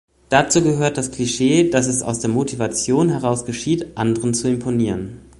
Dazu 0.29 0.63
gehört 0.63 0.97
das 0.97 1.11
Klischee, 1.11 1.69
dass 1.69 1.85
es 1.85 2.01
aus 2.01 2.19
der 2.19 2.31
Motivation 2.31 3.09
heraus 3.09 3.45
geschieht, 3.45 3.95
anderen 3.99 4.33
zu 4.33 4.47
imponieren. 4.49 5.19